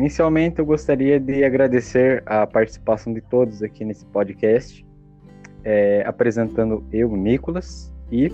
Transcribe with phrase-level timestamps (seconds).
[0.00, 4.84] inicialmente eu gostaria de agradecer a participação de todos aqui nesse podcast,
[5.62, 8.32] é, apresentando eu, Nicolas, e.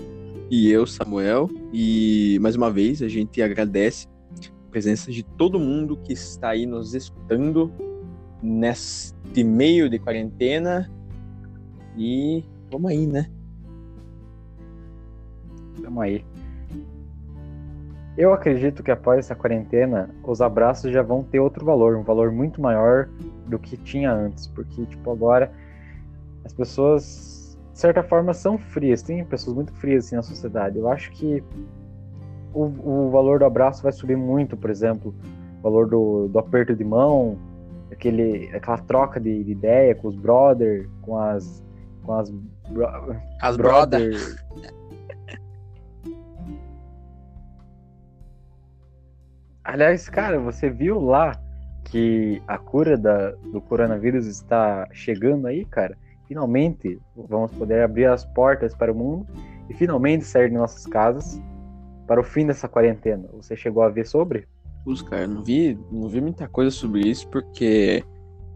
[0.49, 5.97] E eu, Samuel, e mais uma vez a gente agradece a presença de todo mundo
[5.97, 7.69] que está aí nos escutando
[8.41, 10.89] neste meio de quarentena.
[11.97, 13.29] E vamos aí, né?
[15.81, 16.23] Vamos aí.
[18.17, 22.31] Eu acredito que após essa quarentena, os abraços já vão ter outro valor, um valor
[22.31, 23.07] muito maior
[23.45, 25.51] do que tinha antes, porque tipo agora
[26.43, 30.79] as pessoas de certa forma são frias, tem pessoas muito frias assim na sociedade.
[30.79, 31.43] Eu acho que
[32.51, 35.13] o, o valor do abraço vai subir muito, por exemplo,
[35.59, 37.37] o valor do, do aperto de mão,
[37.91, 41.63] aquele, aquela troca de, de ideia com os brother, com as
[42.01, 42.87] com as bro,
[43.41, 44.76] as brother, brother
[49.67, 51.37] Aliás, cara, você viu lá
[51.83, 55.97] que a cura da, do coronavírus está chegando aí, cara?
[56.25, 59.27] Finalmente vamos poder abrir as portas para o mundo
[59.69, 61.37] e finalmente sair de nossas casas
[62.07, 63.27] para o fim dessa quarentena.
[63.33, 64.47] Você chegou a ver sobre?
[64.85, 68.01] Putz, cara, não vi, não vi muita coisa sobre isso porque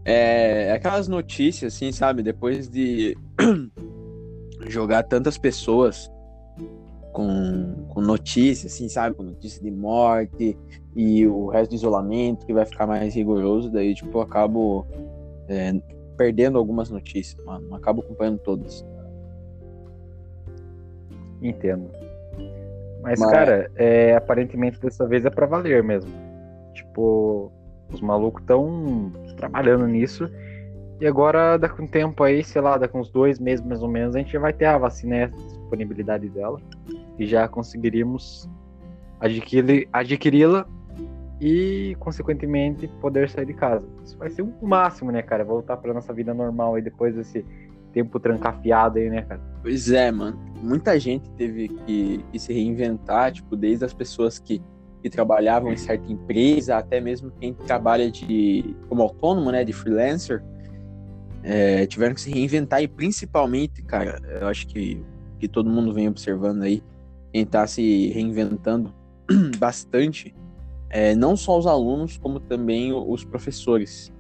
[0.06, 2.23] é aquelas notícias, assim, sabe?
[2.23, 3.17] Depois de
[4.66, 6.09] jogar tantas pessoas
[7.12, 9.16] com, com notícias, assim, sabe?
[9.16, 10.58] Com notícia de morte
[10.95, 14.86] e o resto do isolamento que vai ficar mais rigoroso, daí, tipo, eu acabo
[15.48, 15.73] é,
[16.17, 17.67] perdendo algumas notícias, mano.
[17.70, 18.86] Não acabo acompanhando todas.
[21.42, 21.89] Entendo.
[23.02, 23.32] Mas, Mas...
[23.32, 26.12] cara, é, aparentemente dessa vez é pra valer mesmo.
[26.73, 27.52] Tipo,
[27.92, 30.30] os malucos estão trabalhando nisso.
[31.00, 34.16] E agora, daqui um tempo aí, sei lá, daqui uns dois meses mais ou menos,
[34.16, 36.62] a gente vai ter a vacina, a disponibilidade dela
[37.22, 38.50] e já conseguiríamos
[39.94, 40.66] adquiri-la
[41.39, 43.86] e, consequentemente, poder sair de casa.
[44.04, 45.45] Isso vai ser o máximo, né, cara?
[45.45, 47.45] Voltar para nossa vida normal aí depois desse
[47.93, 49.39] tempo trancafiado aí, né, cara?
[49.61, 50.36] Pois é, mano.
[50.64, 54.59] Muita gente teve que, que se reinventar, tipo, desde as pessoas que,
[55.03, 60.43] que trabalhavam em certa empresa, até mesmo quem trabalha de como autônomo, né, de freelancer,
[61.43, 65.03] é, tiveram que se reinventar e principalmente, cara, eu acho que
[65.42, 66.83] que todo mundo vem observando aí,
[67.31, 68.93] quem está se reinventando
[69.58, 70.36] bastante,
[70.89, 74.11] é, não só os alunos, como também os professores.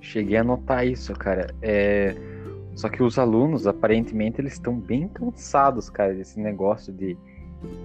[0.00, 1.54] Cheguei a notar isso, cara.
[1.60, 2.14] É...
[2.74, 7.16] Só que os alunos, aparentemente, eles estão bem cansados, cara, desse negócio de,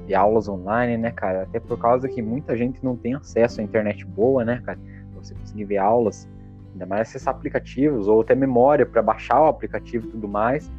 [0.06, 1.44] de aulas online, né, cara?
[1.44, 4.80] Até por causa que muita gente não tem acesso à internet boa, né, cara?
[5.16, 6.28] Você conseguir ver aulas,
[6.72, 10.72] ainda mais acessar aplicativos, ou até memória para baixar o aplicativo e tudo mais.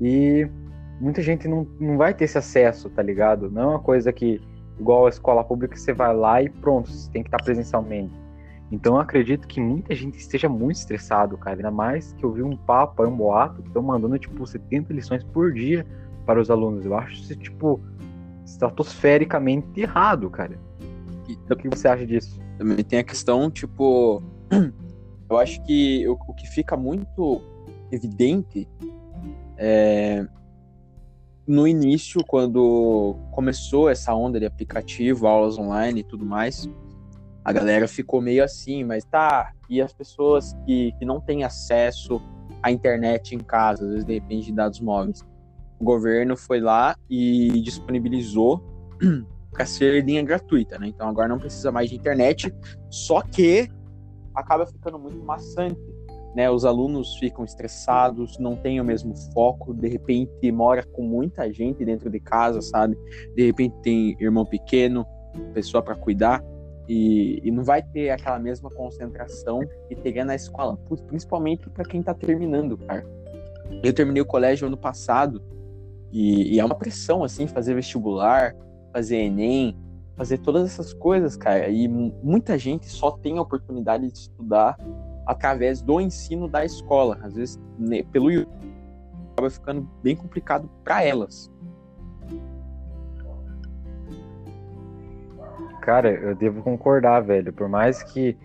[0.00, 0.48] E
[1.00, 3.50] muita gente não, não vai ter esse acesso, tá ligado?
[3.50, 4.40] Não é uma coisa que,
[4.78, 8.12] igual a escola pública, você vai lá e pronto, você tem que estar presencialmente.
[8.70, 11.56] Então eu acredito que muita gente esteja muito estressado, cara.
[11.56, 15.24] Ainda mais que eu vi um papo, um boato, que estão mandando, tipo, 70 lições
[15.24, 15.86] por dia
[16.26, 16.84] para os alunos.
[16.84, 17.80] Eu acho isso, tipo,
[18.44, 20.58] estratosfericamente errado, cara.
[21.28, 22.38] E, o que você acha disso?
[22.58, 24.22] Também tem a questão, tipo,
[25.30, 27.40] eu acho que o, o que fica muito
[27.90, 28.68] evidente
[29.58, 30.24] é,
[31.46, 36.68] no início, quando começou essa onda de aplicativo, aulas online e tudo mais,
[37.44, 42.22] a galera ficou meio assim, mas tá, e as pessoas que, que não têm acesso
[42.62, 45.24] à internet em casa, às vezes depende de dados móveis.
[45.80, 48.62] O governo foi lá e disponibilizou
[49.50, 50.88] para ser linha gratuita, né?
[50.88, 52.54] Então agora não precisa mais de internet,
[52.90, 53.68] só que
[54.34, 55.80] acaba ficando muito maçante
[56.38, 56.48] né?
[56.48, 61.84] Os alunos ficam estressados, não têm o mesmo foco, de repente mora com muita gente
[61.84, 62.96] dentro de casa, sabe?
[63.34, 65.04] De repente tem irmão pequeno,
[65.52, 66.40] pessoa para cuidar
[66.88, 70.78] e, e, não vai ter aquela mesma concentração que teria na escola,
[71.08, 73.04] principalmente para quem está terminando, cara.
[73.82, 75.42] Eu terminei o colégio ano passado
[76.12, 78.54] e, e é uma pressão assim fazer vestibular,
[78.92, 79.76] fazer ENEM,
[80.16, 81.68] fazer todas essas coisas, cara.
[81.68, 84.76] E muita gente só tem a oportunidade de estudar
[85.28, 88.50] através do ensino da escola, às vezes né, pelo YouTube,
[89.32, 91.52] acaba ficando bem complicado para elas.
[95.82, 97.52] Cara, eu devo concordar, velho.
[97.52, 98.36] Por mais que,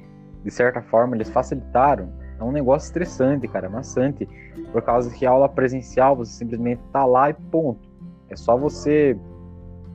[0.44, 4.28] de certa forma, eles facilitaram, é um negócio estressante, cara, maçante.
[4.74, 7.90] Por causa que a aula presencial, você simplesmente tá lá e ponto.
[8.30, 9.18] É só você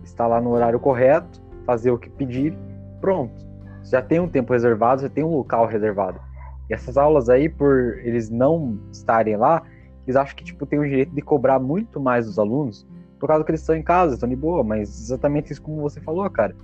[0.02, 2.56] estar lá no horário correto, fazer o que pedir,
[2.98, 3.46] pronto.
[3.82, 6.27] Você já tem um tempo reservado, você tem um local reservado.
[6.68, 9.62] E essas aulas aí, por eles não estarem lá,
[10.06, 12.86] eles acham que tipo tem o direito de cobrar muito mais dos alunos,
[13.18, 16.00] por causa que eles estão em casa, estão de boa, mas exatamente isso como você
[16.00, 16.54] falou, cara.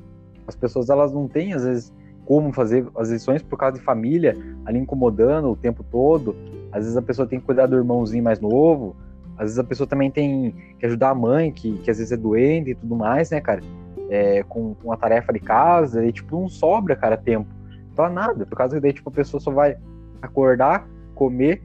[0.47, 1.93] As pessoas elas não têm às vezes
[2.25, 6.35] como fazer as lições por causa de família ali incomodando o tempo todo.
[6.73, 8.97] Às vezes a pessoa tem que cuidar do irmãozinho mais novo.
[9.37, 12.17] Às vezes a pessoa também tem que ajudar a mãe, que, que às vezes é
[12.17, 13.61] doente e tudo mais, né, cara?
[14.09, 17.49] É, com, com a tarefa de casa, e tipo, não sobra, cara, tempo
[17.95, 18.47] pra nada.
[18.47, 19.77] Por causa que daí, tipo, a pessoa só vai
[20.23, 21.63] acordar, comer,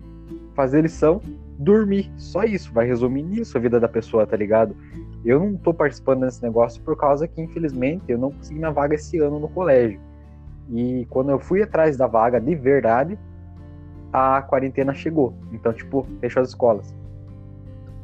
[0.55, 1.21] fazer lição,
[1.57, 2.11] dormir.
[2.17, 2.71] Só isso.
[2.73, 4.75] Vai resumir nisso a vida da pessoa, tá ligado?
[5.25, 8.95] Eu não tô participando desse negócio por causa que, infelizmente, eu não consegui minha vaga
[8.95, 9.99] esse ano no colégio.
[10.71, 13.17] E quando eu fui atrás da vaga de verdade,
[14.13, 15.33] a quarentena chegou.
[15.51, 16.95] Então, tipo, fechou as escolas.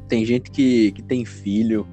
[0.08, 1.86] Tem gente que, que tem filho.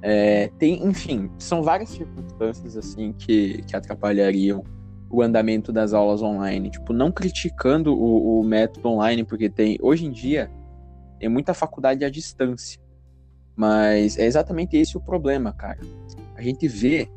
[0.00, 4.64] É, tem, enfim, são várias circunstâncias assim que, que atrapalhariam
[5.12, 6.70] o andamento das aulas online.
[6.70, 9.78] Tipo, não criticando o, o método online, porque tem.
[9.80, 10.50] Hoje em dia
[11.20, 12.80] tem muita faculdade à distância.
[13.54, 15.78] Mas é exatamente esse o problema, cara.
[16.34, 17.08] A gente vê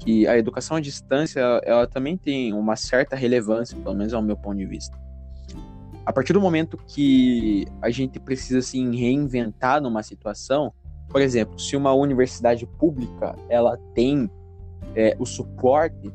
[0.00, 4.36] que a educação à distância ela também tem uma certa relevância, pelo menos ao meu
[4.36, 4.98] ponto de vista.
[6.04, 10.72] A partir do momento que a gente precisa se assim, reinventar numa situação,
[11.08, 14.30] por exemplo, se uma universidade pública ela tem
[14.94, 16.12] é, o suporte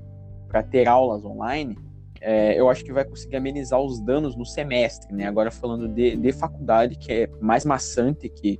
[0.51, 1.77] para ter aulas online,
[2.19, 5.25] é, eu acho que vai conseguir amenizar os danos no semestre, né?
[5.25, 8.59] Agora falando de, de faculdade, que é mais maçante que,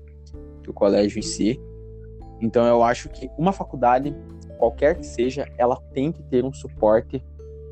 [0.64, 1.60] que o colégio em si.
[2.40, 4.16] Então eu acho que uma faculdade
[4.58, 7.22] qualquer que seja, ela tem que ter um suporte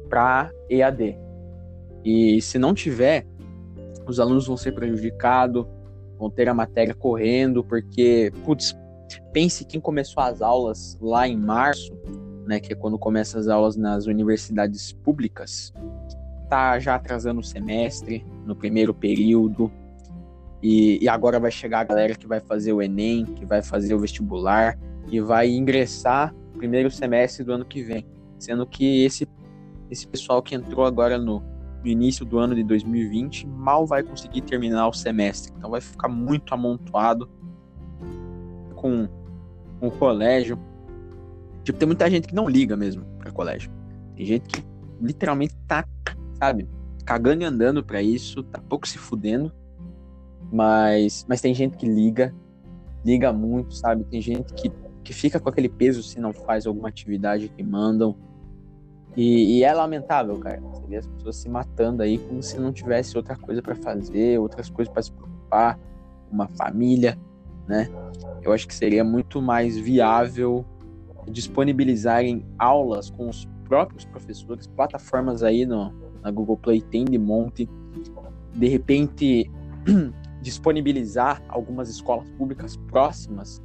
[0.10, 1.18] para EAD.
[2.04, 3.26] E se não tiver,
[4.06, 5.66] os alunos vão ser prejudicados,
[6.18, 8.76] vão ter a matéria correndo, porque, putz,
[9.32, 11.96] pense quem começou as aulas lá em março,
[12.50, 15.72] né, que é quando começam as aulas nas universidades públicas,
[16.50, 19.72] tá já atrasando o semestre, no primeiro período,
[20.60, 23.94] e, e agora vai chegar a galera que vai fazer o Enem, que vai fazer
[23.94, 24.80] o vestibular,
[25.12, 28.04] e vai ingressar primeiro semestre do ano que vem,
[28.40, 29.28] sendo que esse,
[29.92, 31.44] esse pessoal que entrou agora no,
[31.84, 36.08] no início do ano de 2020 mal vai conseguir terminar o semestre, então vai ficar
[36.08, 37.30] muito amontoado
[38.76, 39.08] com
[39.80, 40.58] o colégio.
[41.64, 43.72] Tipo, tem muita gente que não liga mesmo para colégio.
[44.16, 44.66] Tem gente que
[45.02, 45.86] literalmente tá,
[46.38, 46.68] sabe,
[47.06, 49.52] cagando e andando para isso, tá pouco se fudendo.
[50.52, 52.34] Mas, mas tem gente que liga,
[53.06, 54.04] liga muito, sabe?
[54.06, 54.72] Tem gente que
[55.10, 58.16] que fica com aquele peso se não faz alguma atividade que mandam.
[59.18, 60.62] E, e é lamentável, cara.
[60.62, 64.40] Você vê as pessoas se matando aí como se não tivesse outra coisa para fazer,
[64.40, 65.80] outras coisas para se preocupar,
[66.32, 67.18] uma família,
[67.68, 67.90] né?
[68.44, 70.64] Eu acho que seria muito mais viável
[71.32, 77.70] disponibilizarem aulas com os próprios professores, plataformas aí no, na Google Play tem de monte.
[78.54, 79.50] De repente,
[80.42, 83.62] disponibilizar algumas escolas públicas próximas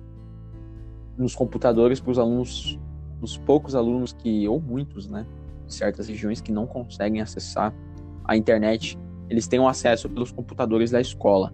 [1.17, 2.79] nos computadores para os alunos,
[3.21, 5.27] os poucos alunos que, ou muitos, né,
[5.67, 7.73] de certas regiões que não conseguem acessar
[8.25, 11.53] a internet, eles tenham acesso pelos computadores da escola.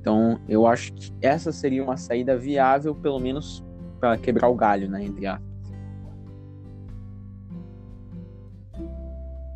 [0.00, 3.62] Então, eu acho que essa seria uma saída viável, pelo menos
[4.00, 5.50] para quebrar o galho, né, entre aspas.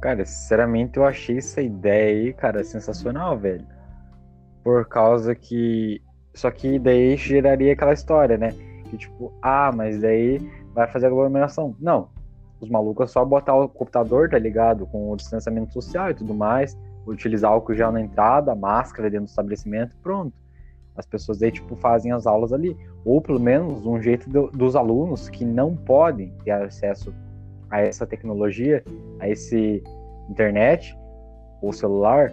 [0.02, 3.66] Cara, sinceramente eu achei essa ideia aí, cara, sensacional, velho.
[4.62, 6.02] Por causa que.
[6.34, 8.50] Só que daí geraria aquela história, né?
[8.94, 10.38] que tipo, ah, mas daí
[10.72, 11.74] vai fazer aglomeração.
[11.80, 12.08] Não.
[12.60, 14.86] Os malucos é só botar o computador, tá ligado?
[14.86, 19.30] Com o distanciamento social e tudo mais, utilizar álcool gel na entrada, máscara dentro do
[19.30, 20.32] estabelecimento, pronto.
[20.96, 22.76] As pessoas aí, tipo, fazem as aulas ali.
[23.04, 27.12] Ou pelo menos um jeito do, dos alunos que não podem ter acesso
[27.70, 28.84] a essa tecnologia,
[29.18, 29.82] a esse
[30.30, 30.96] internet
[31.60, 32.32] ou celular,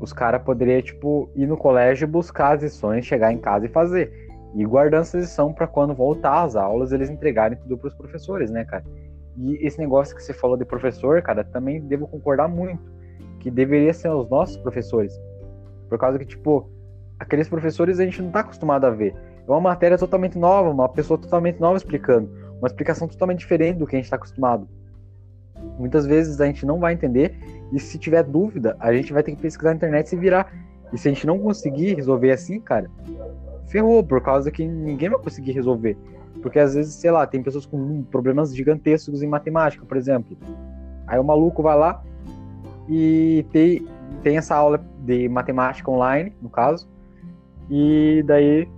[0.00, 4.24] os caras poderiam, tipo, ir no colégio buscar as lições, chegar em casa e fazer
[4.54, 8.50] e guardando essa lição para quando voltar às aulas eles entregarem tudo para os professores,
[8.50, 8.84] né, cara?
[9.36, 12.80] E esse negócio que você falou de professor, cara, também devo concordar muito,
[13.40, 15.20] que deveria ser os nossos professores.
[15.88, 16.70] Por causa que, tipo,
[17.18, 19.14] aqueles professores a gente não tá acostumado a ver.
[19.46, 23.86] É uma matéria totalmente nova, uma pessoa totalmente nova explicando, uma explicação totalmente diferente do
[23.86, 24.68] que a gente está acostumado.
[25.78, 27.36] Muitas vezes a gente não vai entender
[27.72, 30.52] e se tiver dúvida, a gente vai ter que pesquisar na internet e se virar.
[30.92, 32.90] E se a gente não conseguir resolver assim, cara,
[33.66, 35.96] ferrou, por causa que ninguém vai conseguir resolver.
[36.40, 40.36] Porque às vezes, sei lá, tem pessoas com problemas gigantescos em matemática, por exemplo.
[41.06, 42.02] Aí o maluco vai lá
[42.88, 43.86] e tem,
[44.22, 46.88] tem essa aula de matemática online, no caso,
[47.70, 48.68] e daí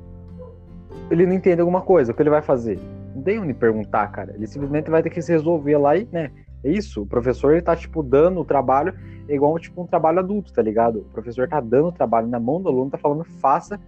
[1.11, 2.79] ele não entende alguma coisa, o que ele vai fazer?
[3.15, 4.35] Não tem onde perguntar, cara.
[4.35, 6.31] Ele simplesmente vai ter que se resolver lá e, né?
[6.65, 8.95] É isso, o professor ele tá, tipo, dando o trabalho,
[9.29, 11.01] é igual, tipo, um trabalho adulto, tá ligado?
[11.01, 13.79] O professor tá dando o trabalho na mão do aluno, tá falando, faça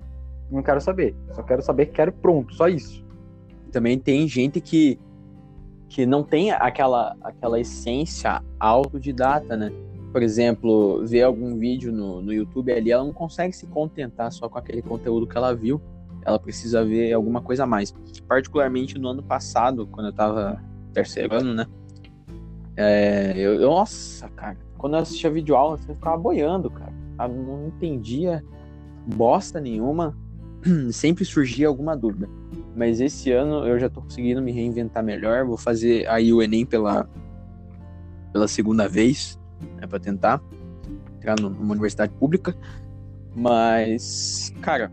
[0.50, 1.14] não quero saber.
[1.32, 3.04] Só quero saber que quero pronto, só isso.
[3.70, 4.98] Também tem gente que
[5.90, 9.72] que não tem aquela, aquela essência autodidata, né?
[10.12, 14.48] Por exemplo, ver algum vídeo no, no YouTube ali, ela não consegue se contentar só
[14.48, 15.80] com aquele conteúdo que ela viu.
[16.24, 17.94] Ela precisa ver alguma coisa a mais.
[18.26, 20.62] Particularmente no ano passado, quando eu tava
[20.92, 21.66] terceiro ano, né?
[22.76, 26.92] É, eu, nossa, cara, quando eu assistia vídeo aula, eu ficava boiando, cara.
[27.20, 28.42] Eu não entendia
[29.06, 30.16] bosta nenhuma.
[30.92, 32.28] Sempre surgia alguma dúvida.
[32.74, 35.44] Mas esse ano eu já tô conseguindo me reinventar melhor.
[35.44, 37.08] Vou fazer aí o Enem pela,
[38.32, 39.38] pela segunda vez,
[39.76, 40.42] né, para tentar
[41.16, 42.56] entrar numa universidade pública.
[43.34, 44.90] Mas, cara,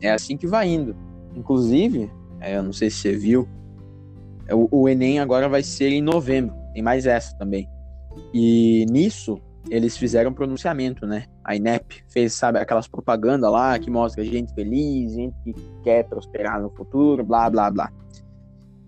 [0.00, 0.94] é assim que vai indo.
[1.34, 3.48] Inclusive, é, eu não sei se você viu,
[4.46, 6.54] é, o, o Enem agora vai ser em novembro.
[6.72, 7.68] Tem mais essa também.
[8.32, 11.24] E nisso, eles fizeram um pronunciamento, né?
[11.44, 16.60] A INEP fez, sabe, aquelas propagandas lá que mostra gente feliz, gente que quer prosperar
[16.60, 17.90] no futuro, blá, blá, blá.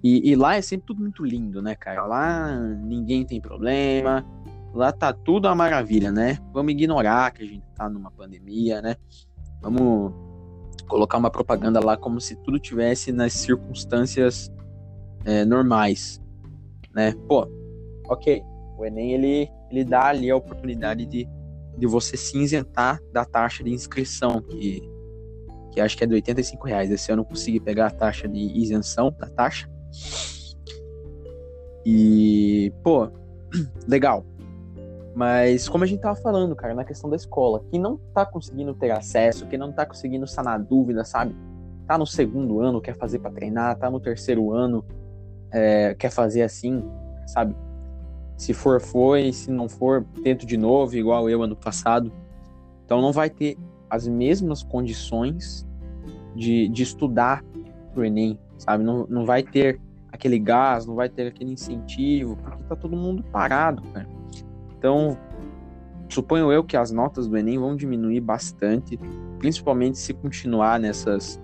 [0.02, 2.06] E, e, lá é sempre tudo muito lindo, né, cara?
[2.06, 4.24] Lá ninguém tem problema,
[4.74, 6.38] lá tá tudo uma maravilha, né?
[6.52, 8.96] Vamos ignorar que a gente tá numa pandemia, né?
[9.60, 10.12] Vamos
[10.86, 14.52] colocar uma propaganda lá como se tudo tivesse nas circunstâncias
[15.24, 16.20] é, normais,
[16.94, 17.14] né?
[17.28, 17.46] Pô,
[18.08, 18.42] ok,
[18.78, 21.28] o Enem ele, ele dá ali a oportunidade de,
[21.76, 24.82] de você se isentar da taxa de inscrição, que,
[25.72, 26.90] que acho que é de 85 reais.
[26.90, 29.68] Esse ano eu consegui pegar a taxa de isenção da taxa.
[31.84, 33.10] E, pô,
[33.86, 34.24] legal.
[35.18, 38.72] Mas como a gente tava falando, cara, na questão da escola, que não tá conseguindo
[38.72, 41.34] ter acesso, que não tá conseguindo sanar dúvida, sabe?
[41.88, 44.84] Tá no segundo ano, quer fazer para treinar, tá no terceiro ano,
[45.50, 46.84] é, quer fazer assim,
[47.26, 47.52] sabe?
[48.36, 49.32] Se for, foi.
[49.32, 52.12] Se não for, tento de novo, igual eu ano passado.
[52.84, 53.58] Então não vai ter
[53.90, 55.66] as mesmas condições
[56.36, 57.44] de, de estudar
[57.92, 58.84] pro Enem, sabe?
[58.84, 59.80] Não, não vai ter
[60.12, 64.17] aquele gás, não vai ter aquele incentivo, porque tá todo mundo parado, cara.
[64.78, 65.18] Então,
[66.08, 68.98] suponho eu que as notas do Enem vão diminuir bastante,
[69.38, 71.40] principalmente se continuar nessas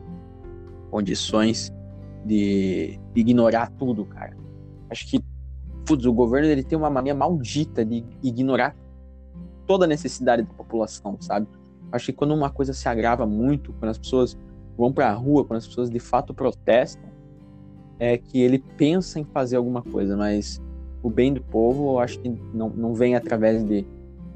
[0.90, 1.72] condições
[2.24, 4.36] de ignorar tudo, cara.
[4.88, 5.20] Acho que
[5.84, 8.74] putz, o governo ele tem uma mania maldita de ignorar
[9.66, 11.46] toda a necessidade da população, sabe?
[11.92, 14.38] Acho que quando uma coisa se agrava muito, quando as pessoas
[14.76, 17.08] vão para a rua, quando as pessoas de fato protestam,
[17.98, 20.60] é que ele pensa em fazer alguma coisa, mas
[21.04, 23.86] o bem do povo eu acho que não, não vem através de,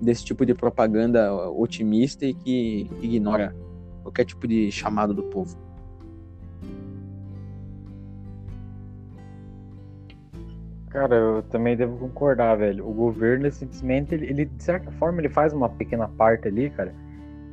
[0.00, 3.56] desse tipo de propaganda otimista e que ignora
[4.02, 5.56] qualquer tipo de chamado do povo.
[10.90, 12.86] Cara, eu também devo concordar, velho.
[12.86, 16.94] O governo, simplesmente, ele, ele, de certa forma, ele faz uma pequena parte ali, cara,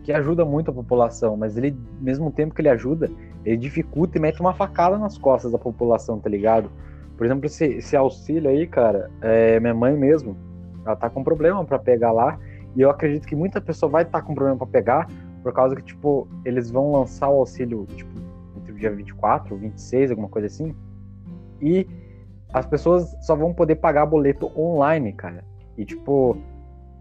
[0.03, 3.10] que ajuda muito a população, mas ele, mesmo tempo que ele ajuda,
[3.45, 6.69] ele dificulta e mete uma facada nas costas da população, tá ligado?
[7.17, 10.36] Por exemplo, esse, esse auxílio aí, cara, é, minha mãe mesmo,
[10.86, 12.38] ela tá com problema para pegar lá,
[12.75, 15.07] e eu acredito que muita pessoa vai estar tá com problema para pegar,
[15.41, 18.12] por causa que, tipo, eles vão lançar o auxílio, tipo,
[18.57, 20.75] entre o dia 24, 26, alguma coisa assim,
[21.62, 21.88] e
[22.53, 25.43] as pessoas só vão poder pagar boleto online, cara.
[25.77, 26.38] E tipo,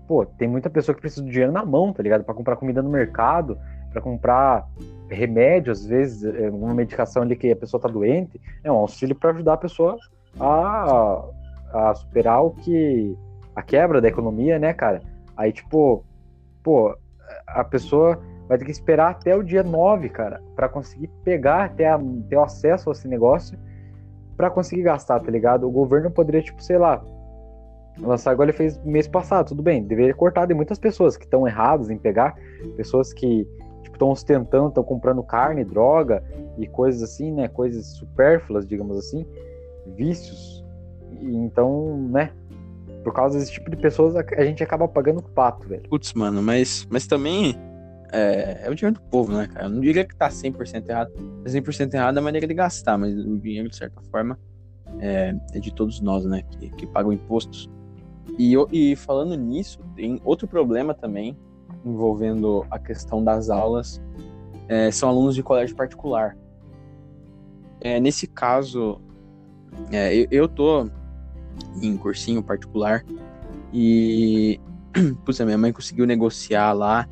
[0.06, 2.24] pô, tem muita pessoa que precisa de dinheiro na mão, tá ligado?
[2.24, 3.58] Para comprar comida no mercado,
[3.90, 4.68] para comprar
[5.08, 9.14] remédio, às vezes, é, uma medicação ali que a pessoa tá doente, é um auxílio
[9.14, 9.98] para ajudar a pessoa
[10.40, 11.24] a,
[11.72, 13.16] a superar o que
[13.54, 15.00] a quebra da economia, né, cara?
[15.36, 16.04] Aí tipo,
[16.62, 16.96] pô,
[17.46, 21.86] a pessoa vai ter que esperar até o dia 9, cara, para conseguir pegar, ter,
[21.86, 23.58] a, ter acesso a esse negócio
[24.36, 25.66] para conseguir gastar, tá ligado?
[25.66, 27.02] O governo poderia, tipo, sei lá,
[27.98, 31.46] lançar igual ele fez mês passado, tudo bem, deveria cortar de muitas pessoas que estão
[31.46, 32.34] erradas em pegar,
[32.76, 33.46] pessoas que
[33.96, 36.22] estão ostentando, estão comprando carne, droga
[36.58, 39.26] e coisas assim, né, coisas supérfluas, digamos assim,
[39.96, 40.64] vícios.
[41.20, 42.30] E, então, né,
[43.02, 45.88] por causa desse tipo de pessoas a gente acaba pagando o pato, velho.
[45.88, 47.54] Putz, mano, mas mas também
[48.14, 49.66] é, é, o dinheiro do povo, né, cara?
[49.66, 51.12] Eu não diria que tá 100% errado.
[51.44, 54.38] 100% tá errado é a maneira de gastar, mas o dinheiro, de certa forma,
[55.00, 57.68] é, é de todos nós, né, que, que pagam impostos.
[58.38, 61.36] E, e falando nisso, tem outro problema também
[61.84, 64.00] envolvendo a questão das aulas,
[64.68, 66.36] é, são alunos de colégio particular.
[67.80, 69.00] É, nesse caso,
[69.92, 70.88] é, eu, eu tô
[71.82, 73.04] em cursinho particular
[73.72, 74.60] e
[75.24, 77.08] putz, minha mãe conseguiu negociar lá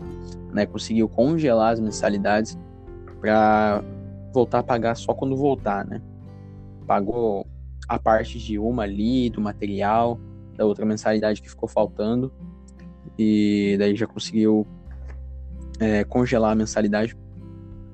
[0.53, 2.59] né, conseguiu congelar as mensalidades
[3.21, 3.83] para
[4.33, 6.01] voltar a pagar só quando voltar, né?
[6.87, 7.47] Pagou
[7.89, 10.19] a parte de uma ali, do material,
[10.57, 12.33] da outra mensalidade que ficou faltando,
[13.23, 14.67] e daí já conseguiu
[15.79, 17.17] é, congelar a mensalidade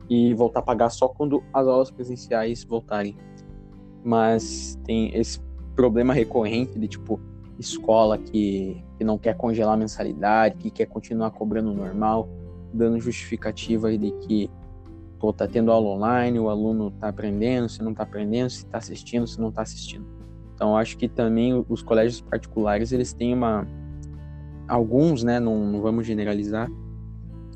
[0.08, 3.16] e voltar a pagar só quando as aulas presenciais voltarem.
[4.02, 5.40] Mas tem esse
[5.76, 7.20] problema recorrente de tipo
[7.58, 12.28] escola que, que não quer congelar a mensalidade, que quer continuar cobrando normal,
[12.72, 14.50] dando justificativa de que
[15.18, 18.78] pô, tá tendo aula online, o aluno tá aprendendo, se não tá aprendendo, se tá
[18.78, 20.06] assistindo, se não tá assistindo.
[20.54, 23.66] Então acho que também os colégios particulares eles têm uma
[24.68, 26.70] alguns, né, não, não vamos generalizar,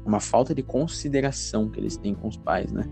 [0.05, 2.85] uma falta de consideração que eles têm com os pais, né?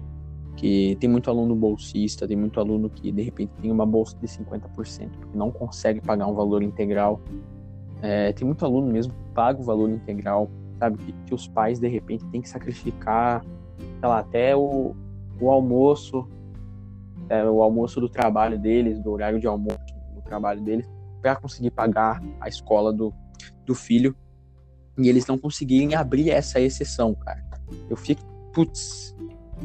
[0.56, 4.26] Que tem muito aluno bolsista, tem muito aluno que de repente tem uma bolsa de
[4.26, 7.20] 50%, porque não consegue pagar um valor integral.
[8.02, 10.48] É, tem muito aluno mesmo que paga o valor integral,
[10.78, 10.98] sabe?
[10.98, 13.44] Que, que os pais de repente têm que sacrificar,
[13.98, 14.94] sei lá, até o,
[15.40, 16.28] o almoço,
[17.28, 19.78] é, o almoço do trabalho deles, do horário de almoço
[20.14, 20.88] do trabalho deles,
[21.20, 23.12] para conseguir pagar a escola do,
[23.70, 24.16] do filho
[24.98, 27.42] e eles não conseguirem abrir essa exceção, cara.
[27.88, 28.20] Eu fico,
[28.52, 29.14] putz,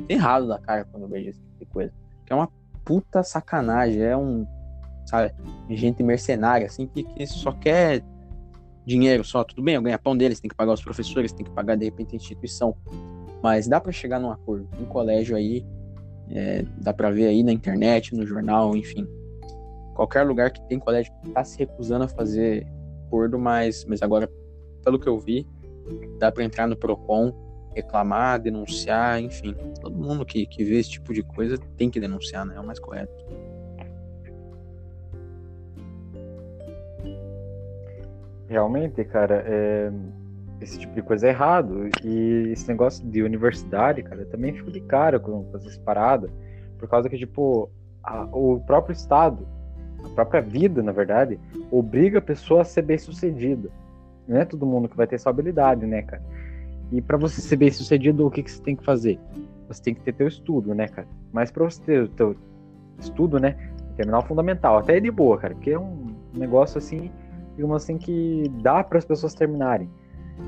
[0.07, 1.93] errado da cara quando eu vejo esse tipo de coisa.
[2.23, 2.49] Que é uma
[2.85, 4.45] puta sacanagem, é um,
[5.07, 5.33] sabe,
[5.71, 8.03] gente mercenária, assim, que, que só quer
[8.85, 9.43] dinheiro só.
[9.43, 12.13] Tudo bem, o ganha-pão deles tem que pagar os professores, tem que pagar, de repente,
[12.13, 12.75] a instituição.
[13.41, 14.69] Mas dá para chegar num acordo.
[14.79, 15.65] Em colégio aí,
[16.29, 19.07] é, dá para ver aí na internet, no jornal, enfim.
[19.95, 22.67] Qualquer lugar que tem colégio que tá se recusando a fazer
[23.15, 24.29] acordo, mas, mas agora
[24.83, 25.47] pelo que eu vi,
[26.19, 27.33] dá para entrar no Procon,
[27.73, 29.55] reclamar, denunciar, enfim.
[29.81, 32.55] Todo mundo que, que vê esse tipo de coisa tem que denunciar, né?
[32.55, 33.13] É o mais correto.
[38.47, 39.91] Realmente, cara, é...
[40.61, 41.89] esse tipo de coisa é errado.
[42.03, 46.29] E esse negócio de universidade, cara, também fica de cara com essas paradas.
[46.77, 47.71] Por causa que, tipo,
[48.03, 49.47] a, o próprio Estado,
[50.05, 51.39] a própria vida, na verdade,
[51.71, 53.69] obriga a pessoa a ser bem sucedida.
[54.27, 56.21] Não é todo mundo que vai ter essa habilidade, né, cara?
[56.91, 59.19] E para você ser bem sucedido, o que, que você tem que fazer?
[59.67, 61.07] Você tem que ter teu estudo, né, cara?
[61.33, 62.35] Mas para você ter o teu
[62.99, 63.55] estudo, né,
[63.95, 67.11] terminar o fundamental, até é de boa, cara, porque é um negócio assim,
[67.55, 69.89] digamos assim, que dá para as pessoas terminarem.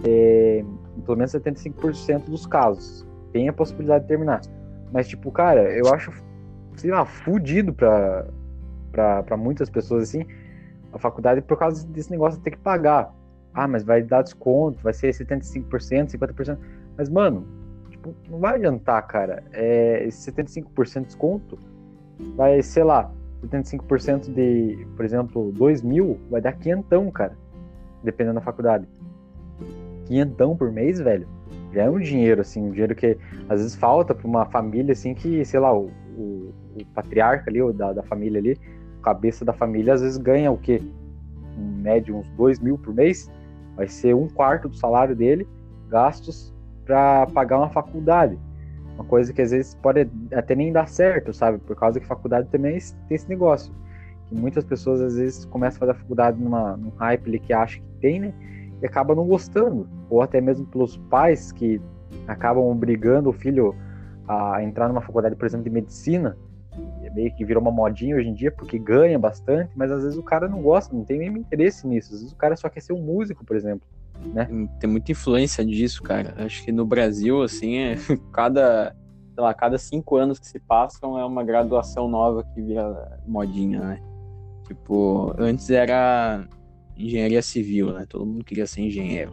[0.06, 0.64] É,
[1.06, 4.42] pelo menos 75% dos casos tem a possibilidade de terminar.
[4.92, 6.12] Mas, tipo, cara, eu acho,
[6.76, 8.26] sei lá, fudido pra,
[8.92, 10.26] pra muitas pessoas, assim,
[10.92, 13.14] a faculdade por causa desse negócio de ter que pagar
[13.58, 16.60] ah, mas vai dar desconto, vai ser 75%, 50%.
[16.96, 17.44] Mas, mano,
[17.90, 19.44] tipo, não vai adiantar, cara.
[19.52, 21.58] É, esse 75% de desconto
[22.36, 23.12] vai, sei lá,
[23.44, 27.36] 75% de, por exemplo, 2 mil, vai dar quinhentão, cara.
[28.04, 28.88] Dependendo da faculdade.
[30.06, 31.28] Quinhentão por mês, velho.
[31.74, 33.18] Já é um dinheiro, assim, um dinheiro que
[33.50, 37.60] às vezes falta pra uma família, assim, que, sei lá, o, o, o patriarca ali,
[37.60, 38.56] ou da, da família ali,
[39.02, 40.82] cabeça da família, às vezes ganha o quê?
[41.58, 43.32] Em média, uns 2 mil por mês
[43.76, 45.48] vai ser um quarto do salário dele
[45.90, 46.54] gastos
[46.86, 48.38] para pagar uma faculdade.
[48.96, 51.60] Uma coisa que às vezes pode até nem dar certo, sabe?
[51.60, 53.72] Por causa que faculdade também tem esse negócio.
[54.26, 57.54] Que muitas pessoas às vezes começam a fazer a faculdade numa, num hype ali que
[57.54, 58.34] acha que tem, né?
[58.82, 59.88] E acaba não gostando.
[60.10, 61.80] Ou até mesmo pelos pais que
[62.28, 63.76] acabam obrigando o filho
[64.28, 66.36] a entrar numa faculdade, por exemplo, de medicina,
[67.14, 70.24] meio que virou uma modinha hoje em dia, porque ganha bastante, mas às vezes o
[70.24, 72.14] cara não gosta, não tem nenhum interesse nisso.
[72.14, 73.88] Às vezes o cara só quer ser um músico, por exemplo.
[74.34, 74.48] Né?
[74.80, 76.34] Tem muita influência disso, cara.
[76.38, 77.96] Acho que no Brasil, assim, é
[78.34, 78.96] cada,
[79.34, 83.80] sei lá, cada cinco anos que se passam é uma graduação nova que vira modinha,
[83.80, 84.02] né?
[84.68, 86.46] Tipo, antes era
[86.98, 88.06] engenharia civil, né?
[88.08, 89.32] Todo mundo queria ser engenheiro.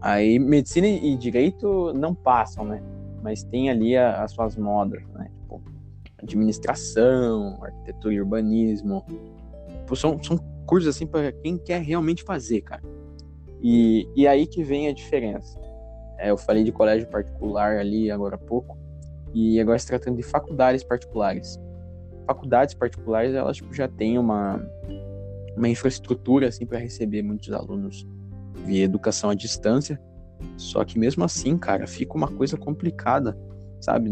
[0.00, 2.82] Aí medicina e direito não passam, né?
[3.22, 5.28] Mas tem ali a, as suas modas, né?
[6.24, 9.04] Administração, arquitetura e urbanismo.
[9.94, 12.82] São, são cursos assim para quem quer realmente fazer, cara.
[13.62, 15.58] E, e aí que vem a diferença.
[16.18, 18.78] É, eu falei de colégio particular ali agora há pouco,
[19.34, 21.60] e agora se tratando de faculdades particulares.
[22.26, 24.64] Faculdades particulares, elas tipo, já têm uma,
[25.56, 28.06] uma infraestrutura assim para receber muitos alunos
[28.64, 30.00] via educação à distância.
[30.56, 33.36] Só que mesmo assim, cara, fica uma coisa complicada,
[33.80, 34.10] sabe?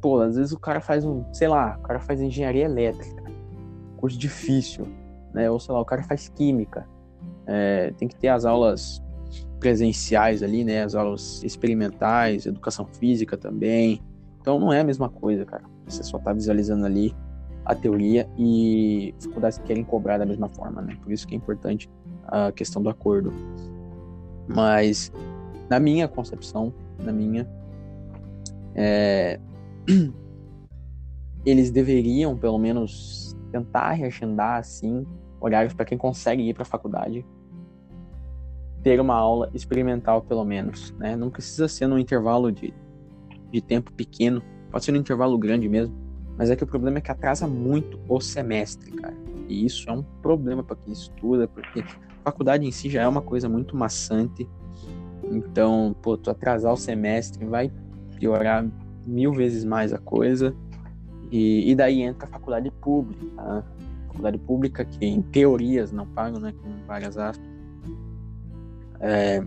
[0.00, 3.24] Pô, às vezes o cara faz um, sei lá, o cara faz engenharia elétrica,
[3.96, 4.86] curso difícil,
[5.34, 5.50] né?
[5.50, 6.86] Ou sei lá, o cara faz química.
[7.46, 9.02] É, tem que ter as aulas
[9.58, 10.84] presenciais ali, né?
[10.84, 14.00] As aulas experimentais, educação física também.
[14.40, 15.64] Então não é a mesma coisa, cara.
[15.86, 17.14] Você só tá visualizando ali
[17.64, 20.96] a teoria e faculdades querem cobrar da mesma forma, né?
[21.02, 21.90] Por isso que é importante
[22.26, 23.32] a questão do acordo.
[24.46, 25.12] Mas
[25.68, 27.46] na minha concepção, na minha,
[28.74, 29.38] é,
[31.44, 35.06] eles deveriam, pelo menos, tentar reagendar, assim,
[35.40, 37.24] horários para quem consegue ir para a faculdade.
[38.82, 41.16] Ter uma aula experimental, pelo menos, né?
[41.16, 42.72] Não precisa ser num intervalo de,
[43.50, 45.94] de tempo pequeno, pode ser num intervalo grande mesmo.
[46.36, 49.16] Mas é que o problema é que atrasa muito o semestre, cara.
[49.48, 53.08] E isso é um problema para quem estuda, porque a faculdade em si já é
[53.08, 54.48] uma coisa muito maçante.
[55.24, 57.72] Então, pô, tu atrasar o semestre vai
[58.16, 58.64] piorar
[59.08, 60.54] mil vezes mais a coisa.
[61.30, 63.64] E, e daí entra a faculdade pública, tá?
[64.08, 66.52] Faculdade pública que em teorias não pagam, né?
[66.62, 67.46] Com várias aspas.
[69.00, 69.44] É,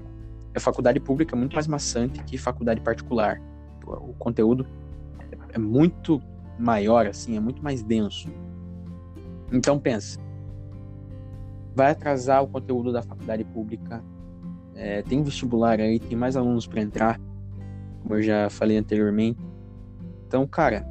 [0.55, 3.41] a faculdade pública é muito mais maçante que faculdade particular.
[3.85, 4.65] O conteúdo
[5.53, 6.21] é muito
[6.57, 8.29] maior, assim, é muito mais denso.
[9.51, 10.19] Então pensa,
[11.75, 14.03] vai atrasar o conteúdo da faculdade pública.
[14.75, 17.19] É, tem vestibular aí, tem mais alunos para entrar,
[18.01, 19.39] como eu já falei anteriormente.
[20.31, 20.87] Então, cara,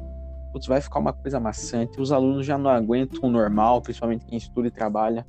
[0.53, 1.99] putz, vai ficar uma coisa maçante.
[1.99, 5.25] Os alunos já não aguentam o normal, principalmente quem estuda e trabalha.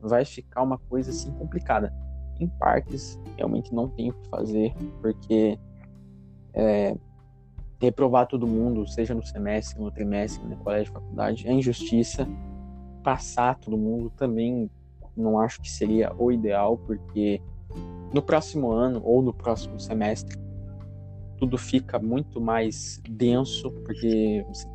[0.00, 1.92] Vai ficar uma coisa assim complicada.
[2.40, 5.58] Em partes, realmente não tem o que fazer, porque
[6.54, 6.96] é,
[7.78, 12.26] reprovar todo mundo, seja no semestre, no trimestre, no colégio, faculdade, é injustiça.
[13.04, 14.70] Passar todo mundo também
[15.14, 17.42] não acho que seria o ideal, porque
[18.10, 20.47] no próximo ano ou no próximo semestre
[21.38, 24.66] tudo fica muito mais denso, porque você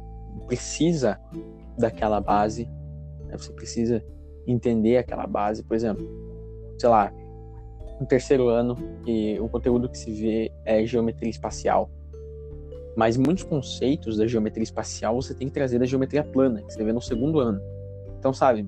[0.47, 1.19] precisa
[1.77, 2.65] daquela base,
[3.25, 3.37] né?
[3.37, 4.03] você precisa
[4.47, 5.63] entender aquela base.
[5.63, 6.05] Por exemplo,
[6.79, 7.11] sei lá,
[7.99, 11.89] no terceiro ano, e o conteúdo que se vê é geometria espacial
[12.95, 16.83] mas muitos conceitos da geometria espacial você tem que trazer da geometria plana, que você
[16.83, 17.59] vê no segundo ano.
[18.19, 18.67] Então, sabe,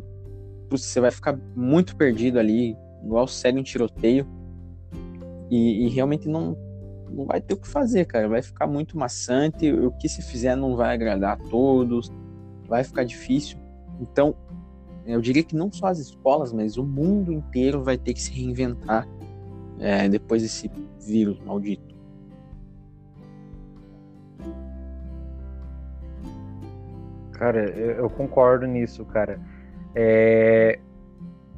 [0.70, 4.28] você vai ficar muito perdido ali, igual segue um tiroteio,
[5.50, 6.58] e, e, realmente não,
[7.10, 8.28] não vai ter o que fazer, cara.
[8.28, 12.12] Vai ficar muito maçante, o que se fizer não vai agradar a todos,
[12.68, 13.58] vai ficar difícil.
[14.00, 14.36] Então,
[15.06, 18.32] eu diria que não só as escolas, mas o mundo inteiro vai ter que se
[18.32, 19.08] reinventar
[19.80, 21.96] é, depois desse vírus maldito.
[27.34, 29.40] Cara, eu, concordo nisso, cara.
[29.94, 30.80] É,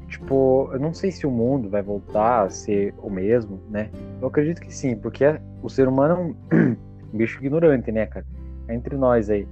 [0.08, 3.90] tipo, eu não sei se o mundo vai voltar a ser o mesmo, né?
[4.22, 5.26] Eu acredito que sim, porque
[5.62, 6.76] o ser humano é um,
[7.14, 8.26] bicho ignorante, né, cara?
[8.68, 9.48] É entre nós aí.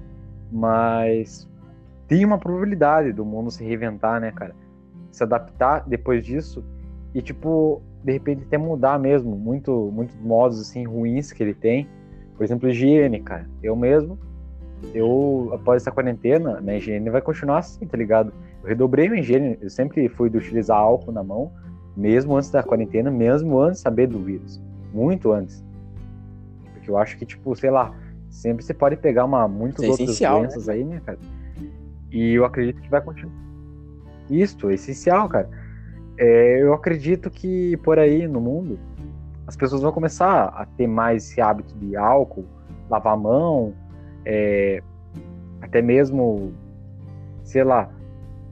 [0.52, 1.50] Mas
[2.08, 4.56] tem uma probabilidade do mundo se reinventar, né, cara?
[5.12, 6.64] Se adaptar depois disso
[7.14, 11.88] e, tipo, de repente até mudar mesmo muito, muitos modos, assim, ruins que ele tem.
[12.38, 13.48] Por exemplo, higiene, cara.
[13.64, 14.20] Eu mesmo
[14.94, 18.34] eu, após essa quarentena, minha higiene vai continuar assim, tá ligado?
[18.66, 21.52] Eu redobrei minha higiene, eu sempre fui de utilizar álcool na mão,
[21.96, 24.60] mesmo antes da quarentena, mesmo antes de saber do vírus.
[24.92, 25.64] Muito antes.
[26.74, 27.96] Porque eu acho que, tipo, sei lá,
[28.28, 30.30] sempre você pode pegar uma, muitas é outras né?
[30.30, 30.74] doenças né?
[30.74, 31.20] aí, né, cara?
[32.12, 33.36] E eu acredito que vai continuar.
[34.32, 35.48] Isso, é essencial, cara.
[36.18, 38.80] É, eu acredito que por aí no mundo
[39.46, 42.46] as pessoas vão começar a ter mais esse hábito de álcool,
[42.90, 43.76] lavar a mão,
[44.26, 44.82] é,
[45.62, 46.52] até mesmo,
[47.44, 47.92] sei lá,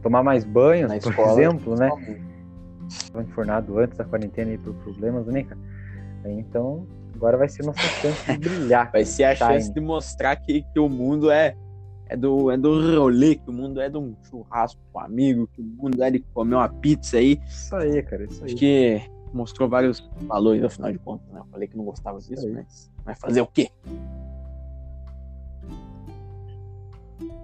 [0.04, 1.90] tomar mais banhos, Na por escola, exemplo, né?
[2.88, 5.60] Estava enfornado antes da quarentena aí por problemas, né, cara?
[6.26, 6.86] Então,
[7.16, 8.92] agora vai ser nossa chance de brilhar.
[8.92, 11.56] Vai ser a chance de mostrar que, que o mundo é,
[12.08, 15.48] é, do, é do rolê, que o mundo é de um churrasco com um amigo,
[15.48, 17.40] que o mundo é de comer uma pizza aí.
[17.48, 18.52] Isso aí, cara, isso aí.
[18.52, 19.02] Acho que
[19.34, 21.40] mostrou vários valores, afinal de contas, né?
[21.40, 23.70] Eu falei que não gostava disso, mas vai fazer o quê?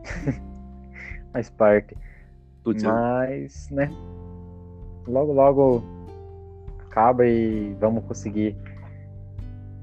[1.32, 1.95] Faz parte.
[2.63, 3.89] Putz, Mas, né?
[5.08, 5.84] Logo, logo
[6.80, 8.56] acaba e vamos conseguir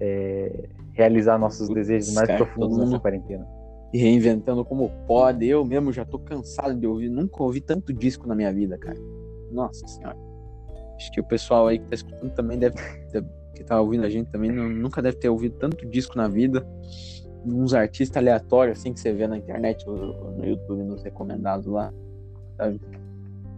[0.01, 3.47] é, realizar nossos Putz, desejos mais cara, profundos nessa quarentena.
[3.93, 5.47] E reinventando como pode.
[5.47, 7.09] Eu mesmo já tô cansado de ouvir.
[7.09, 8.99] Nunca ouvi tanto disco na minha vida, cara.
[9.51, 10.17] Nossa senhora.
[10.97, 12.77] Acho que o pessoal aí que tá escutando também deve.
[13.55, 16.67] que tá ouvindo a gente também nunca deve ter ouvido tanto disco na vida
[17.47, 21.93] uns artistas aleatórios, assim, que você vê na internet, no, YouTube, nos recomendados lá?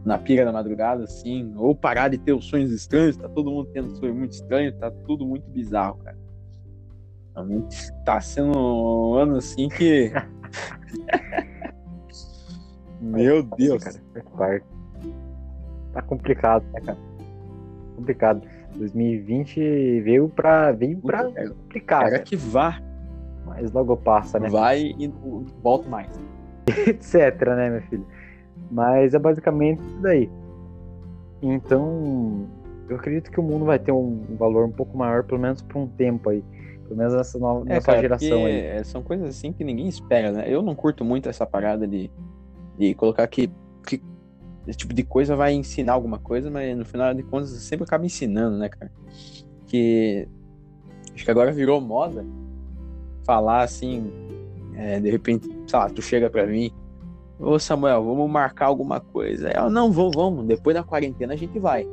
[0.05, 3.69] Na pira da madrugada, assim, ou parar de ter os sonhos estranhos, tá todo mundo
[3.73, 6.19] tendo sonhos muito estranhos, tá tudo muito bizarro, cara.
[7.35, 10.13] Realmente tá sendo um ano assim que.
[13.01, 14.63] Meu Deus, cara.
[15.93, 16.99] Tá complicado, né, cara?
[17.97, 18.43] Complicado.
[18.77, 22.07] 2020 veio pra, veio pra complicar.
[22.07, 22.81] Era que vá
[23.49, 24.49] mas logo passa, né?
[24.49, 25.09] Vai e
[25.63, 26.09] volta mais.
[26.87, 27.15] Etc,
[27.47, 28.07] né, meu filho?
[28.71, 30.31] Mas é basicamente isso daí.
[31.43, 32.47] Então,
[32.89, 35.79] eu acredito que o mundo vai ter um valor um pouco maior, pelo menos por
[35.79, 36.43] um tempo aí.
[36.85, 38.61] Pelo menos nessa nova, é, nessa cara, geração aí.
[38.61, 40.45] É, são coisas assim que ninguém espera, né?
[40.47, 42.11] Eu não curto muito essa parada de,
[42.79, 43.51] de colocar que,
[43.87, 44.03] que
[44.67, 48.07] esse tipo de coisa vai ensinar alguma coisa, mas no final de contas sempre acaba
[48.07, 48.91] ensinando, né, cara?
[49.67, 50.27] Que
[51.15, 52.25] acho que agora virou moda
[53.25, 54.11] falar assim,
[54.75, 56.73] é, de repente, sei lá, tu chega pra mim
[57.39, 59.49] Ô Samuel, vamos marcar alguma coisa.
[59.49, 60.47] Ela, não, vamos, vamos.
[60.47, 61.89] Depois da quarentena a gente vai.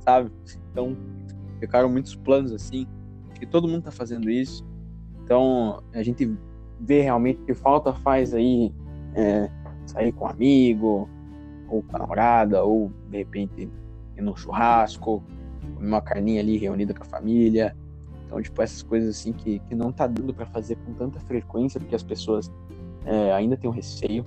[0.00, 0.30] Sabe?
[0.70, 0.96] Então,
[1.58, 2.86] ficaram muitos planos assim.
[3.34, 4.64] Que todo mundo tá fazendo isso.
[5.24, 6.32] Então, a gente
[6.78, 8.72] vê realmente que falta faz aí
[9.14, 9.50] é,
[9.86, 11.08] sair com um amigo,
[11.68, 13.68] ou com a namorada, ou de repente
[14.16, 15.22] ir num churrasco,
[15.74, 17.76] comer uma carninha ali reunida com a família.
[18.26, 21.80] Então, tipo, essas coisas assim que, que não tá dando para fazer com tanta frequência,
[21.80, 22.50] porque as pessoas
[23.04, 24.24] é, ainda têm um receio.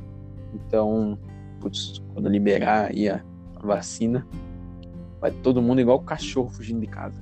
[0.53, 1.17] Então,
[1.59, 3.23] putz, quando liberar aí a,
[3.55, 4.25] a vacina,
[5.19, 7.21] vai todo mundo igual o cachorro fugindo de casa.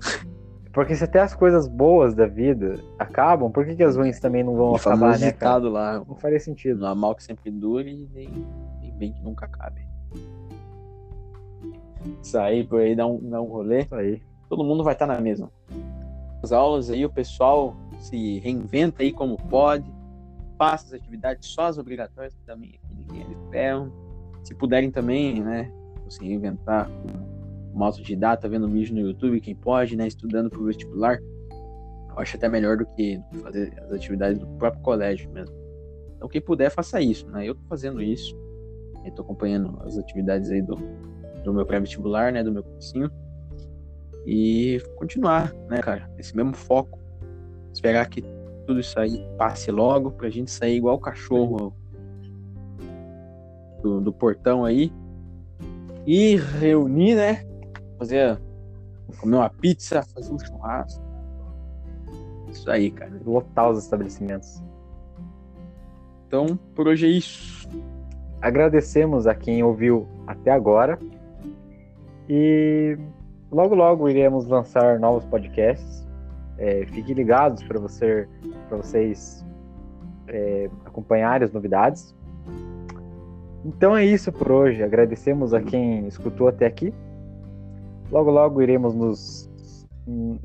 [0.72, 4.42] Porque se até as coisas boas da vida acabam, por que, que as ruins também
[4.42, 5.68] não vão O acabar, né, cara?
[5.68, 6.80] lá, Não faria sentido.
[6.80, 8.28] não há mal que sempre dure, nem,
[8.80, 9.82] nem bem que nunca acabe.
[12.22, 14.22] Sair por aí, dar um, dar um rolê, Isso aí.
[14.48, 15.50] todo mundo vai estar na mesma.
[16.42, 19.84] As aulas aí, o pessoal se reinventa aí como pode,
[20.62, 23.92] faça as atividades só as obrigatórias, que também aqui ninguém é ferro.
[24.44, 25.72] Se puderem também, né,
[26.08, 31.18] se reinventar com uma autodidata, vendo vídeo no YouTube, quem pode, né, estudando pro vestibular,
[31.18, 35.56] eu acho até melhor do que fazer as atividades do próprio colégio mesmo.
[36.14, 37.44] Então, quem puder, faça isso, né?
[37.44, 38.36] Eu tô fazendo isso,
[39.04, 40.76] eu tô acompanhando as atividades aí do,
[41.42, 43.10] do meu pré-vestibular, né, do meu cursinho,
[44.24, 47.00] e continuar, né, cara, esse mesmo foco,
[47.72, 48.22] esperar que
[48.66, 51.74] tudo isso aí passe logo pra gente sair igual o cachorro
[53.82, 54.92] do, do portão aí
[56.06, 57.44] e reunir, né,
[57.98, 58.40] fazer,
[59.20, 61.02] comer uma pizza, fazer um churrasco,
[62.52, 63.12] isso aí, cara.
[63.24, 64.62] Lotar os estabelecimentos.
[66.26, 67.68] Então, por hoje é isso.
[68.40, 70.98] Agradecemos a quem ouviu até agora.
[72.28, 72.96] E
[73.50, 76.06] logo logo iremos lançar novos podcasts.
[76.62, 78.28] É, fiquem ligados para você,
[78.70, 79.44] vocês
[80.28, 82.14] é, acompanharem as novidades.
[83.64, 84.80] Então é isso por hoje.
[84.80, 86.94] Agradecemos a quem escutou até aqui.
[88.12, 89.50] Logo logo iremos nos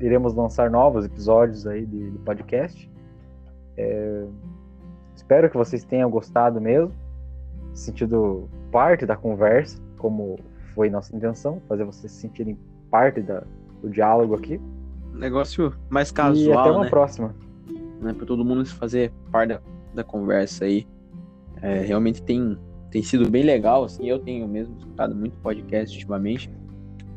[0.00, 2.90] iremos lançar novos episódios aí de, de podcast.
[3.76, 4.24] É,
[5.14, 6.92] espero que vocês tenham gostado mesmo,
[7.72, 10.36] sentido parte da conversa, como
[10.74, 12.58] foi nossa intenção, fazer vocês se sentirem
[12.90, 13.44] parte da,
[13.80, 14.60] do diálogo aqui.
[15.18, 16.90] Negócio mais e casual, até uma né?
[16.90, 17.34] próxima.
[18.00, 19.60] né, para todo mundo se fazer parte da,
[19.94, 20.86] da conversa aí.
[21.60, 22.56] É, realmente tem,
[22.90, 26.50] tem sido bem legal, assim, eu tenho mesmo escutado muito podcast ultimamente.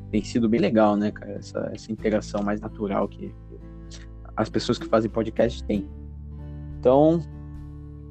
[0.09, 3.33] Tem sido bem legal, né, cara, essa, essa interação mais natural que
[4.35, 5.87] as pessoas que fazem podcast têm.
[6.79, 7.21] Então,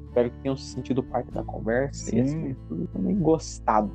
[0.07, 2.21] espero que tenham se sentido parte da conversa e, Sim.
[2.21, 3.91] assim, tudo também gostado.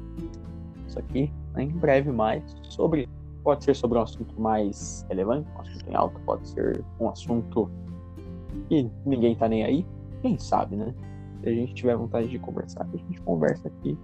[0.86, 3.08] Isso aqui, né, em breve mais, sobre,
[3.46, 7.70] pode ser sobre um assunto mais relevante, um assunto em alta, pode ser um assunto
[8.68, 9.86] e ninguém tá nem aí,
[10.20, 10.92] quem sabe, né?
[11.40, 13.96] Se a gente tiver vontade de conversar, a gente conversa aqui.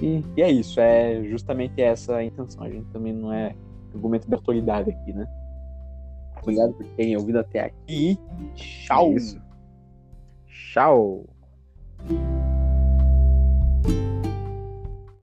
[0.00, 2.64] E, e é isso, é justamente essa a intenção.
[2.64, 3.54] A gente também não é
[3.94, 5.28] argumento de autoridade aqui, né?
[6.40, 8.18] Obrigado por terem ouvido até aqui.
[8.54, 9.12] Tchau!
[9.12, 9.50] É.
[10.48, 11.26] Tchau.